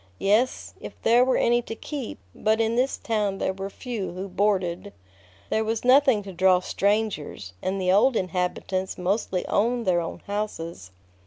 [0.17, 4.27] Yes, if there were any to keep; but in this town there were few who
[4.27, 4.93] boarded.
[5.51, 10.89] There was nothing to draw strangers, and the old inhabitants mostly owned their own houses.